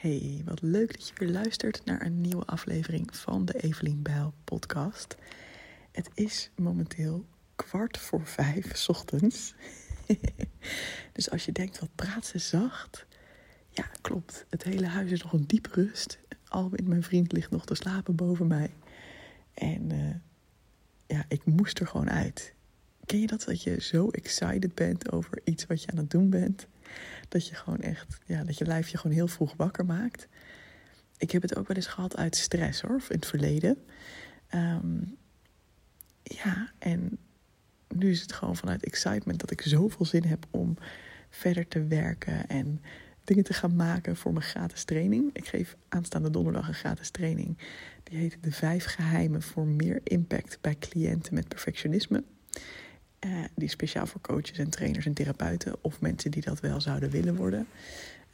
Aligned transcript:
Hey, 0.00 0.42
wat 0.44 0.62
leuk 0.62 0.92
dat 0.92 1.08
je 1.08 1.14
weer 1.16 1.28
luistert 1.28 1.84
naar 1.84 2.02
een 2.06 2.20
nieuwe 2.20 2.44
aflevering 2.44 3.16
van 3.16 3.44
de 3.44 3.52
Evelien 3.60 4.02
Bijl 4.02 4.34
podcast. 4.44 5.16
Het 5.92 6.10
is 6.14 6.50
momenteel 6.56 7.24
kwart 7.56 7.98
voor 7.98 8.26
vijf 8.26 8.76
s 8.76 8.88
ochtends. 8.88 9.54
dus 11.12 11.30
als 11.30 11.44
je 11.44 11.52
denkt, 11.52 11.78
wat 11.78 11.94
praat 11.94 12.26
ze 12.26 12.38
zacht? 12.38 13.06
Ja, 13.70 13.90
klopt. 14.00 14.46
Het 14.48 14.62
hele 14.62 14.86
huis 14.86 15.10
is 15.10 15.22
nog 15.22 15.32
een 15.32 15.46
diepe 15.46 15.68
rust. 15.72 16.18
Alwin, 16.48 16.88
mijn 16.88 17.02
vriend, 17.02 17.32
ligt 17.32 17.50
nog 17.50 17.66
te 17.66 17.74
slapen 17.74 18.14
boven 18.14 18.46
mij. 18.46 18.70
En 19.54 19.90
uh, 19.90 20.14
ja, 21.06 21.24
ik 21.28 21.44
moest 21.44 21.78
er 21.78 21.86
gewoon 21.86 22.10
uit. 22.10 22.54
Ken 23.06 23.20
je 23.20 23.26
dat? 23.26 23.44
Dat 23.44 23.62
je 23.62 23.80
zo 23.80 24.08
excited 24.08 24.74
bent 24.74 25.12
over 25.12 25.40
iets 25.44 25.66
wat 25.66 25.82
je 25.82 25.90
aan 25.90 25.96
het 25.96 26.10
doen 26.10 26.30
bent. 26.30 26.66
Dat 27.28 27.46
je 27.46 27.54
gewoon 27.54 27.80
echt, 27.80 28.18
ja, 28.26 28.44
dat 28.44 28.58
je 28.58 28.66
lijf 28.66 28.88
je 28.88 28.96
gewoon 28.96 29.16
heel 29.16 29.28
vroeg 29.28 29.54
wakker 29.56 29.84
maakt. 29.84 30.28
Ik 31.16 31.30
heb 31.30 31.42
het 31.42 31.56
ook 31.56 31.68
wel 31.68 31.76
eens 31.76 31.86
gehad 31.86 32.16
uit 32.16 32.36
stress 32.36 32.80
hoor, 32.80 33.02
in 33.08 33.16
het 33.16 33.26
verleden. 33.26 33.84
Um, 34.54 35.16
ja, 36.22 36.72
en 36.78 37.18
nu 37.88 38.10
is 38.10 38.20
het 38.20 38.32
gewoon 38.32 38.56
vanuit 38.56 38.84
excitement 38.84 39.40
dat 39.40 39.50
ik 39.50 39.60
zoveel 39.60 40.06
zin 40.06 40.24
heb 40.24 40.46
om 40.50 40.76
verder 41.30 41.68
te 41.68 41.84
werken 41.84 42.46
en 42.48 42.82
dingen 43.24 43.44
te 43.44 43.52
gaan 43.52 43.76
maken 43.76 44.16
voor 44.16 44.32
mijn 44.32 44.44
gratis 44.44 44.84
training. 44.84 45.30
Ik 45.32 45.46
geef 45.46 45.76
aanstaande 45.88 46.30
donderdag 46.30 46.68
een 46.68 46.74
gratis 46.74 47.10
training. 47.10 47.58
Die 48.02 48.18
heet 48.18 48.36
De 48.40 48.52
Vijf 48.52 48.84
Geheimen 48.84 49.42
voor 49.42 49.66
meer 49.66 50.00
impact 50.04 50.58
bij 50.60 50.76
cliënten 50.78 51.34
met 51.34 51.48
perfectionisme. 51.48 52.24
Uh, 53.26 53.44
die 53.54 53.68
speciaal 53.68 54.06
voor 54.06 54.20
coaches 54.20 54.58
en 54.58 54.70
trainers 54.70 55.06
en 55.06 55.12
therapeuten 55.12 55.74
of 55.80 56.00
mensen 56.00 56.30
die 56.30 56.42
dat 56.42 56.60
wel 56.60 56.80
zouden 56.80 57.10
willen 57.10 57.36
worden. 57.36 57.66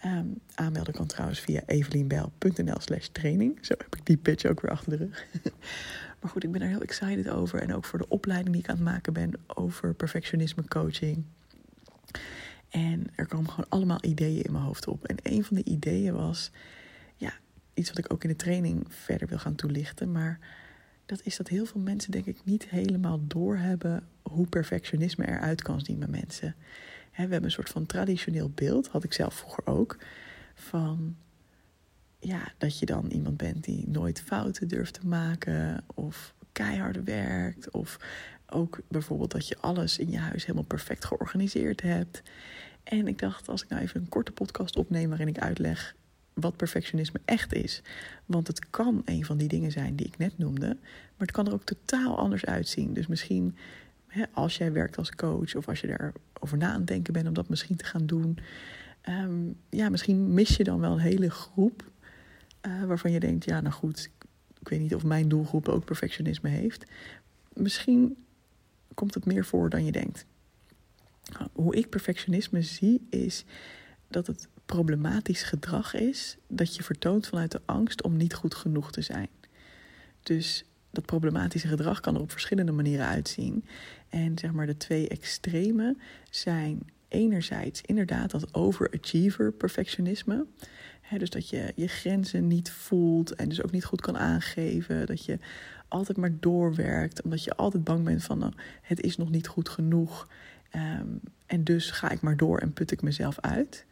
Um, 0.04 0.40
aanmelden 0.54 0.94
kan 0.94 1.06
trouwens 1.06 1.40
via 1.40 1.62
evelienbel.nl 1.66 2.80
slash 2.80 3.06
training. 3.06 3.58
Zo 3.60 3.74
heb 3.78 3.96
ik 3.96 4.06
die 4.06 4.16
pitch 4.16 4.44
ook 4.44 4.60
weer 4.60 4.70
achter 4.70 4.90
de 4.90 4.96
rug. 4.96 5.26
maar 6.20 6.30
goed, 6.30 6.44
ik 6.44 6.52
ben 6.52 6.62
er 6.62 6.68
heel 6.68 6.80
excited 6.80 7.28
over. 7.28 7.60
En 7.62 7.74
ook 7.74 7.84
voor 7.84 7.98
de 7.98 8.08
opleiding 8.08 8.52
die 8.52 8.62
ik 8.62 8.68
aan 8.68 8.76
het 8.76 8.84
maken 8.84 9.12
ben 9.12 9.32
over 9.46 9.94
perfectionisme 9.94 10.68
coaching. 10.68 11.24
En 12.68 13.06
er 13.14 13.26
komen 13.26 13.50
gewoon 13.50 13.68
allemaal 13.68 13.98
ideeën 14.00 14.42
in 14.42 14.52
mijn 14.52 14.64
hoofd 14.64 14.86
op. 14.86 15.04
En 15.04 15.16
een 15.22 15.44
van 15.44 15.56
de 15.56 15.64
ideeën 15.64 16.14
was, 16.14 16.50
ja, 17.16 17.32
iets 17.74 17.88
wat 17.88 17.98
ik 17.98 18.12
ook 18.12 18.22
in 18.22 18.30
de 18.30 18.36
training 18.36 18.86
verder 18.88 19.28
wil 19.28 19.38
gaan 19.38 19.54
toelichten. 19.54 20.12
Maar 20.12 20.38
dat 21.06 21.20
is 21.24 21.36
dat 21.36 21.48
heel 21.48 21.66
veel 21.66 21.80
mensen, 21.80 22.10
denk 22.10 22.26
ik, 22.26 22.40
niet 22.44 22.68
helemaal 22.68 23.20
doorhebben 23.26 24.08
hoe 24.36 24.46
perfectionisme 24.46 25.28
eruit 25.28 25.62
kan 25.62 25.80
zien 25.80 25.98
bij 25.98 26.08
mensen. 26.08 26.54
we 27.10 27.16
hebben 27.16 27.44
een 27.44 27.50
soort 27.50 27.68
van 27.68 27.86
traditioneel 27.86 28.50
beeld, 28.54 28.88
had 28.88 29.04
ik 29.04 29.12
zelf 29.12 29.34
vroeger 29.34 29.66
ook, 29.66 29.98
van 30.54 31.16
ja, 32.18 32.52
dat 32.58 32.78
je 32.78 32.86
dan 32.86 33.06
iemand 33.06 33.36
bent 33.36 33.64
die 33.64 33.88
nooit 33.88 34.20
fouten 34.20 34.68
durft 34.68 35.00
te 35.00 35.06
maken 35.06 35.84
of 35.94 36.34
keihard 36.52 37.04
werkt 37.04 37.70
of 37.70 37.98
ook 38.46 38.78
bijvoorbeeld 38.88 39.30
dat 39.30 39.48
je 39.48 39.58
alles 39.60 39.98
in 39.98 40.10
je 40.10 40.18
huis 40.18 40.42
helemaal 40.42 40.66
perfect 40.66 41.04
georganiseerd 41.04 41.82
hebt. 41.82 42.22
En 42.82 43.06
ik 43.06 43.18
dacht, 43.18 43.48
als 43.48 43.62
ik 43.62 43.68
nou 43.68 43.82
even 43.82 44.00
een 44.00 44.08
korte 44.08 44.32
podcast 44.32 44.76
opneem 44.76 45.08
waarin 45.08 45.28
ik 45.28 45.38
uitleg 45.38 45.94
wat 46.40 46.56
perfectionisme 46.56 47.20
echt 47.24 47.54
is. 47.54 47.82
Want 48.26 48.46
het 48.46 48.70
kan 48.70 49.02
een 49.04 49.24
van 49.24 49.36
die 49.36 49.48
dingen 49.48 49.72
zijn 49.72 49.96
die 49.96 50.06
ik 50.06 50.18
net 50.18 50.38
noemde, 50.38 50.66
maar 50.66 51.26
het 51.26 51.30
kan 51.30 51.46
er 51.46 51.52
ook 51.52 51.64
totaal 51.64 52.18
anders 52.18 52.44
uitzien. 52.44 52.92
Dus 52.92 53.06
misschien 53.06 53.56
als 54.32 54.56
jij 54.56 54.72
werkt 54.72 54.98
als 54.98 55.10
coach 55.10 55.54
of 55.54 55.68
als 55.68 55.80
je 55.80 55.88
erover 55.88 56.58
na 56.58 56.72
aan 56.72 56.78
het 56.78 56.86
denken 56.86 57.12
bent 57.12 57.26
om 57.26 57.34
dat 57.34 57.48
misschien 57.48 57.76
te 57.76 57.84
gaan 57.84 58.06
doen, 58.06 58.38
um, 59.08 59.56
ja, 59.70 59.88
misschien 59.88 60.34
mis 60.34 60.56
je 60.56 60.64
dan 60.64 60.80
wel 60.80 60.92
een 60.92 60.98
hele 60.98 61.30
groep 61.30 61.90
uh, 62.66 62.84
waarvan 62.84 63.12
je 63.12 63.20
denkt, 63.20 63.44
ja, 63.44 63.60
nou 63.60 63.74
goed, 63.74 64.10
ik 64.60 64.68
weet 64.68 64.80
niet 64.80 64.94
of 64.94 65.04
mijn 65.04 65.28
doelgroep 65.28 65.68
ook 65.68 65.84
perfectionisme 65.84 66.48
heeft. 66.48 66.84
Misschien 67.52 68.16
komt 68.94 69.14
het 69.14 69.24
meer 69.24 69.44
voor 69.44 69.70
dan 69.70 69.84
je 69.84 69.92
denkt. 69.92 70.26
Hoe 71.52 71.76
ik 71.76 71.88
perfectionisme 71.88 72.62
zie 72.62 73.06
is 73.10 73.44
dat 74.08 74.26
het 74.26 74.48
problematisch 74.66 75.42
gedrag 75.42 75.94
is 75.94 76.36
dat 76.48 76.76
je 76.76 76.82
vertoont 76.82 77.26
vanuit 77.26 77.52
de 77.52 77.60
angst 77.64 78.02
om 78.02 78.16
niet 78.16 78.34
goed 78.34 78.54
genoeg 78.54 78.92
te 78.92 79.02
zijn. 79.02 79.28
Dus 80.22 80.64
dat 80.90 81.06
problematische 81.06 81.68
gedrag 81.68 82.00
kan 82.00 82.14
er 82.14 82.20
op 82.20 82.30
verschillende 82.30 82.72
manieren 82.72 83.06
uitzien. 83.06 83.64
En 84.08 84.38
zeg 84.38 84.52
maar 84.52 84.66
de 84.66 84.76
twee 84.76 85.08
extreme 85.08 85.96
zijn 86.30 86.80
enerzijds 87.08 87.80
inderdaad 87.80 88.30
dat 88.30 88.54
overachiever 88.54 89.52
perfectionisme. 89.52 90.46
dus 91.18 91.30
dat 91.30 91.48
je 91.48 91.72
je 91.74 91.86
grenzen 91.86 92.46
niet 92.46 92.70
voelt 92.70 93.34
en 93.34 93.48
dus 93.48 93.62
ook 93.62 93.72
niet 93.72 93.84
goed 93.84 94.00
kan 94.00 94.18
aangeven. 94.18 95.06
Dat 95.06 95.24
je 95.24 95.38
altijd 95.88 96.18
maar 96.18 96.40
doorwerkt, 96.40 97.22
omdat 97.22 97.44
je 97.44 97.56
altijd 97.56 97.84
bang 97.84 98.04
bent 98.04 98.24
van 98.24 98.38
nou, 98.38 98.52
het 98.82 99.00
is 99.00 99.16
nog 99.16 99.30
niet 99.30 99.46
goed 99.46 99.68
genoeg. 99.68 100.28
Um, 100.74 101.20
en 101.46 101.64
dus 101.64 101.90
ga 101.90 102.10
ik 102.10 102.20
maar 102.20 102.36
door 102.36 102.58
en 102.58 102.72
put 102.72 102.90
ik 102.90 103.02
mezelf 103.02 103.40
uit. 103.40 103.86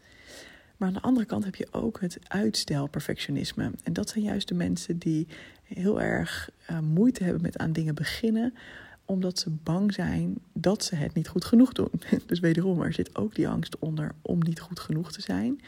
Maar 0.77 0.89
aan 0.89 0.95
de 0.95 1.01
andere 1.01 1.27
kant 1.27 1.45
heb 1.45 1.55
je 1.55 1.69
ook 1.71 2.01
het 2.01 2.19
uitstelperfectionisme. 2.29 3.71
En 3.83 3.93
dat 3.93 4.09
zijn 4.09 4.25
juist 4.25 4.49
de 4.49 4.55
mensen 4.55 4.99
die 4.99 5.27
heel 5.63 6.03
erg 6.03 6.51
uh, 6.71 6.79
moeite 6.79 7.25
hebben 7.25 7.43
met 7.43 7.59
aan 7.59 7.73
dingen 7.73 7.95
beginnen, 7.95 8.55
omdat 9.05 9.39
ze 9.39 9.51
bang 9.51 9.93
zijn 9.93 10.39
dat 10.53 10.85
ze 10.85 10.95
het 10.95 11.15
niet 11.15 11.29
goed 11.29 11.45
genoeg 11.45 11.73
doen. 11.73 11.91
Dus 12.27 12.41
wederom, 12.41 12.83
er 12.83 12.93
zit 12.93 13.17
ook 13.17 13.35
die 13.35 13.49
angst 13.49 13.79
onder 13.79 14.15
om 14.23 14.39
niet 14.39 14.61
goed 14.61 14.81
genoeg 14.81 15.13
te 15.13 15.21
zijn. 15.21 15.61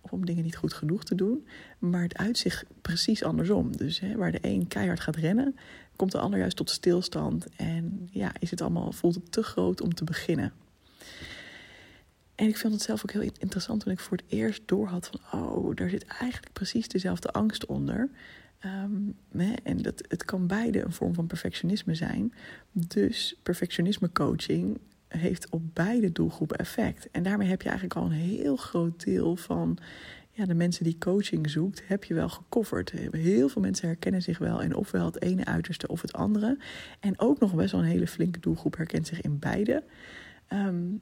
Of 0.00 0.12
om 0.12 0.26
dingen 0.26 0.44
niet 0.44 0.56
goed 0.56 0.72
genoeg 0.72 1.04
te 1.04 1.14
doen. 1.14 1.46
Maar 1.78 2.02
het 2.02 2.16
uitzicht 2.16 2.64
precies 2.80 3.22
andersom. 3.22 3.76
Dus 3.76 4.00
hè, 4.00 4.16
waar 4.16 4.32
de 4.32 4.38
een 4.40 4.68
keihard 4.68 5.00
gaat 5.00 5.16
rennen, 5.16 5.56
komt 5.96 6.12
de 6.12 6.18
ander 6.18 6.38
juist 6.38 6.56
tot 6.56 6.70
stilstand. 6.70 7.46
En 7.56 8.08
ja, 8.10 8.32
is 8.38 8.50
het 8.50 8.60
allemaal, 8.60 8.92
voelt 8.92 9.14
het 9.14 9.32
te 9.32 9.42
groot 9.42 9.80
om 9.80 9.94
te 9.94 10.04
beginnen. 10.04 10.52
En 12.34 12.48
ik 12.48 12.58
vond 12.58 12.72
het 12.72 12.82
zelf 12.82 13.02
ook 13.02 13.10
heel 13.10 13.30
interessant 13.38 13.80
toen 13.80 13.92
ik 13.92 14.00
voor 14.00 14.16
het 14.16 14.26
eerst 14.28 14.62
doorhad 14.66 15.10
van, 15.12 15.40
oh, 15.40 15.76
daar 15.76 15.88
zit 15.88 16.04
eigenlijk 16.04 16.52
precies 16.52 16.88
dezelfde 16.88 17.30
angst 17.30 17.66
onder. 17.66 18.10
Um, 18.64 19.16
en 19.62 19.76
dat, 19.76 20.04
het 20.08 20.24
kan 20.24 20.46
beide 20.46 20.84
een 20.84 20.92
vorm 20.92 21.14
van 21.14 21.26
perfectionisme 21.26 21.94
zijn. 21.94 22.34
Dus 22.72 23.36
perfectionisme 23.42 24.12
coaching 24.12 24.78
heeft 25.08 25.50
op 25.50 25.62
beide 25.74 26.12
doelgroepen 26.12 26.58
effect. 26.58 27.10
En 27.10 27.22
daarmee 27.22 27.48
heb 27.48 27.62
je 27.62 27.68
eigenlijk 27.68 27.98
al 27.98 28.06
een 28.06 28.12
heel 28.12 28.56
groot 28.56 29.04
deel 29.04 29.36
van 29.36 29.78
ja, 30.30 30.44
de 30.44 30.54
mensen 30.54 30.84
die 30.84 30.98
coaching 30.98 31.50
zoekt, 31.50 31.82
heb 31.86 32.04
je 32.04 32.14
wel 32.14 32.28
gecoverd. 32.28 32.90
Heel 33.10 33.48
veel 33.48 33.62
mensen 33.62 33.86
herkennen 33.86 34.22
zich 34.22 34.38
wel 34.38 34.60
in 34.60 34.74
ofwel 34.74 35.04
het 35.04 35.22
ene 35.22 35.44
uiterste 35.44 35.88
of 35.88 36.02
het 36.02 36.12
andere. 36.12 36.58
En 37.00 37.18
ook 37.18 37.40
nog 37.40 37.54
best 37.54 37.72
wel 37.72 37.80
een 37.80 37.86
hele 37.86 38.06
flinke 38.06 38.40
doelgroep 38.40 38.76
herkent 38.76 39.06
zich 39.06 39.20
in 39.20 39.38
beide. 39.38 39.82
Um, 40.52 41.00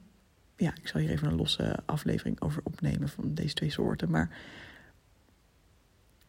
ja, 0.55 0.73
ik 0.81 0.87
zal 0.87 1.01
hier 1.01 1.09
even 1.09 1.27
een 1.27 1.35
losse 1.35 1.79
aflevering 1.85 2.41
over 2.41 2.61
opnemen 2.63 3.09
van 3.09 3.33
deze 3.33 3.53
twee 3.53 3.71
soorten. 3.71 4.09
Maar 4.09 4.29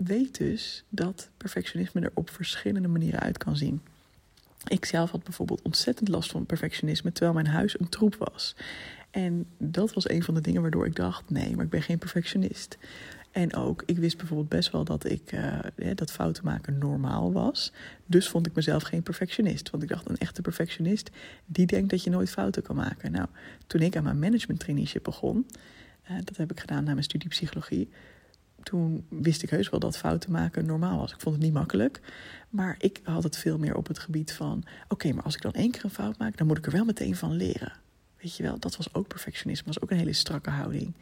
weet 0.04 0.38
dus 0.38 0.84
dat 0.88 1.30
perfectionisme 1.36 2.00
er 2.00 2.10
op 2.14 2.30
verschillende 2.30 2.88
manieren 2.88 3.20
uit 3.20 3.38
kan 3.38 3.56
zien. 3.56 3.80
Ik 4.68 4.84
zelf 4.84 5.10
had 5.10 5.22
bijvoorbeeld 5.22 5.62
ontzettend 5.62 6.08
last 6.08 6.30
van 6.30 6.46
perfectionisme 6.46 7.12
terwijl 7.12 7.34
mijn 7.34 7.46
huis 7.46 7.80
een 7.80 7.88
troep 7.88 8.14
was. 8.14 8.56
En 9.10 9.46
dat 9.58 9.94
was 9.94 10.08
een 10.08 10.22
van 10.22 10.34
de 10.34 10.40
dingen 10.40 10.62
waardoor 10.62 10.86
ik 10.86 10.96
dacht: 10.96 11.30
nee, 11.30 11.56
maar 11.56 11.64
ik 11.64 11.70
ben 11.70 11.82
geen 11.82 11.98
perfectionist. 11.98 12.78
En 13.32 13.54
ook, 13.54 13.82
ik 13.86 13.98
wist 13.98 14.16
bijvoorbeeld 14.16 14.48
best 14.48 14.70
wel 14.70 14.84
dat 14.84 15.10
ik 15.10 15.32
uh, 15.32 15.58
dat 15.94 16.12
fouten 16.12 16.44
maken 16.44 16.78
normaal 16.78 17.32
was. 17.32 17.72
Dus 18.06 18.28
vond 18.28 18.46
ik 18.46 18.54
mezelf 18.54 18.82
geen 18.82 19.02
perfectionist. 19.02 19.70
Want 19.70 19.82
ik 19.82 19.88
dacht, 19.88 20.08
een 20.08 20.18
echte 20.18 20.42
perfectionist, 20.42 21.10
die 21.46 21.66
denkt 21.66 21.90
dat 21.90 22.04
je 22.04 22.10
nooit 22.10 22.30
fouten 22.30 22.62
kan 22.62 22.76
maken. 22.76 23.12
Nou, 23.12 23.28
toen 23.66 23.80
ik 23.80 23.96
aan 23.96 24.02
mijn 24.02 24.18
management 24.18 24.60
traineeship 24.60 25.02
begon, 25.02 25.46
uh, 26.10 26.16
dat 26.24 26.36
heb 26.36 26.50
ik 26.50 26.60
gedaan 26.60 26.84
na 26.84 26.92
mijn 26.92 27.04
studie 27.04 27.28
psychologie. 27.28 27.88
Toen 28.62 29.06
wist 29.08 29.42
ik 29.42 29.50
heus 29.50 29.70
wel 29.70 29.80
dat 29.80 29.98
fouten 29.98 30.32
maken 30.32 30.66
normaal 30.66 30.98
was. 30.98 31.12
Ik 31.12 31.20
vond 31.20 31.34
het 31.34 31.44
niet 31.44 31.52
makkelijk. 31.52 32.00
Maar 32.48 32.74
ik 32.78 33.00
had 33.04 33.22
het 33.22 33.36
veel 33.36 33.58
meer 33.58 33.76
op 33.76 33.86
het 33.86 33.98
gebied 33.98 34.32
van: 34.32 34.64
oké, 34.88 35.12
maar 35.12 35.24
als 35.24 35.34
ik 35.34 35.42
dan 35.42 35.52
één 35.52 35.70
keer 35.70 35.84
een 35.84 35.90
fout 35.90 36.18
maak, 36.18 36.36
dan 36.36 36.46
moet 36.46 36.58
ik 36.58 36.66
er 36.66 36.72
wel 36.72 36.84
meteen 36.84 37.16
van 37.16 37.32
leren. 37.32 37.72
Weet 38.22 38.36
je 38.36 38.42
wel, 38.42 38.58
dat 38.58 38.76
was 38.76 38.94
ook 38.94 39.08
perfectionisme, 39.08 39.66
was 39.66 39.80
ook 39.80 39.90
een 39.90 39.96
hele 39.96 40.12
strakke 40.12 40.50
houding. 40.50 40.94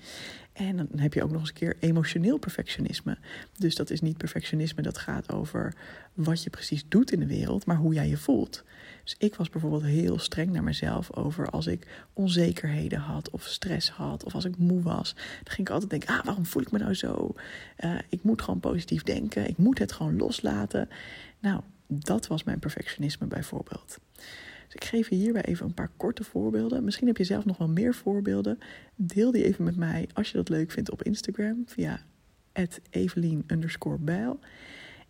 En 0.53 0.77
dan 0.77 0.89
heb 0.97 1.15
je 1.15 1.23
ook 1.23 1.31
nog 1.31 1.41
eens 1.41 1.49
een 1.49 1.55
keer 1.55 1.77
emotioneel 1.81 2.39
perfectionisme. 2.39 3.19
Dus 3.59 3.75
dat 3.75 3.91
is 3.91 4.01
niet 4.01 4.17
perfectionisme, 4.17 4.83
dat 4.83 4.99
gaat 4.99 5.33
over 5.33 5.75
wat 6.15 6.43
je 6.43 6.51
precies 6.51 6.85
doet 6.89 7.13
in 7.13 7.21
de 7.21 7.27
wereld, 7.27 7.67
maar 7.67 7.77
hoe 7.77 7.95
jij 7.95 8.09
je 8.09 8.17
voelt. 8.17 8.65
Dus 9.05 9.15
ik 9.19 9.35
was 9.35 9.51
bijvoorbeeld 9.51 9.83
heel 9.83 10.19
streng 10.19 10.51
naar 10.51 10.63
mezelf 10.63 11.13
over 11.13 11.51
als 11.51 11.67
ik 11.67 11.87
onzekerheden 12.13 12.99
had 12.99 13.31
of 13.31 13.45
stress 13.45 13.91
had 13.91 14.25
of 14.25 14.35
als 14.35 14.45
ik 14.45 14.57
moe 14.57 14.83
was. 14.83 15.15
Dan 15.15 15.55
ging 15.55 15.69
ik 15.69 15.71
altijd 15.71 15.91
denken, 15.91 16.09
ah, 16.09 16.25
waarom 16.25 16.47
voel 16.47 16.63
ik 16.63 16.71
me 16.71 16.79
nou 16.79 16.95
zo? 16.95 17.35
Uh, 17.79 17.99
ik 18.09 18.23
moet 18.23 18.43
gewoon 18.43 18.61
positief 18.61 19.03
denken, 19.03 19.49
ik 19.49 19.57
moet 19.57 19.79
het 19.79 19.93
gewoon 19.93 20.17
loslaten. 20.17 20.89
Nou, 21.41 21.61
dat 21.87 22.27
was 22.27 22.45
mijn 22.45 22.59
perfectionisme 22.59 23.27
bijvoorbeeld. 23.27 23.99
Dus 24.71 24.83
ik 24.83 24.89
geef 24.89 25.09
je 25.09 25.15
hierbij 25.15 25.45
even 25.45 25.67
een 25.67 25.75
paar 25.75 25.91
korte 25.97 26.25
voorbeelden. 26.25 26.85
Misschien 26.85 27.07
heb 27.07 27.17
je 27.17 27.25
zelf 27.25 27.45
nog 27.45 27.59
wel 27.59 27.69
meer 27.69 27.95
voorbeelden. 27.95 28.59
Deel 28.95 29.31
die 29.31 29.45
even 29.45 29.65
met 29.65 29.77
mij 29.77 30.09
als 30.13 30.31
je 30.31 30.37
dat 30.37 30.49
leuk 30.49 30.71
vindt 30.71 30.91
op 30.91 31.03
Instagram 31.03 31.63
via 31.67 32.01
Evelien. 32.91 33.45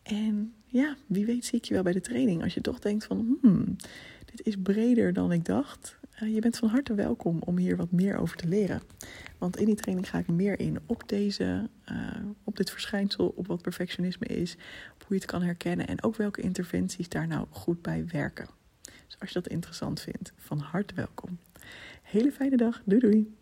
En 0.02 0.52
ja, 0.66 0.96
wie 1.06 1.26
weet 1.26 1.44
zie 1.44 1.58
ik 1.58 1.64
je 1.64 1.74
wel 1.74 1.82
bij 1.82 1.92
de 1.92 2.00
training. 2.00 2.42
Als 2.42 2.54
je 2.54 2.60
toch 2.60 2.78
denkt 2.78 3.04
van, 3.04 3.38
hmm, 3.40 3.76
dit 4.24 4.46
is 4.46 4.56
breder 4.62 5.12
dan 5.12 5.32
ik 5.32 5.44
dacht. 5.44 5.98
Uh, 6.22 6.34
je 6.34 6.40
bent 6.40 6.56
van 6.56 6.68
harte 6.68 6.94
welkom 6.94 7.42
om 7.44 7.58
hier 7.58 7.76
wat 7.76 7.92
meer 7.92 8.16
over 8.16 8.36
te 8.36 8.48
leren. 8.48 8.82
Want 9.38 9.56
in 9.56 9.64
die 9.64 9.74
training 9.74 10.08
ga 10.08 10.18
ik 10.18 10.28
meer 10.28 10.60
in 10.60 10.78
op, 10.86 11.02
deze, 11.06 11.68
uh, 11.90 11.96
op 12.44 12.56
dit 12.56 12.70
verschijnsel, 12.70 13.32
op 13.36 13.46
wat 13.46 13.62
perfectionisme 13.62 14.26
is, 14.26 14.54
hoe 14.98 15.06
je 15.08 15.14
het 15.14 15.24
kan 15.24 15.42
herkennen 15.42 15.86
en 15.86 16.02
ook 16.02 16.16
welke 16.16 16.40
interventies 16.40 17.08
daar 17.08 17.26
nou 17.26 17.46
goed 17.50 17.82
bij 17.82 18.06
werken. 18.12 18.59
Dus 19.10 19.20
als 19.20 19.28
je 19.28 19.40
dat 19.40 19.52
interessant 19.52 20.00
vindt, 20.00 20.32
van 20.36 20.58
harte 20.58 20.94
welkom. 20.94 21.38
Hele 22.02 22.32
fijne 22.32 22.56
dag. 22.56 22.80
Doei 22.84 23.00
doei. 23.00 23.39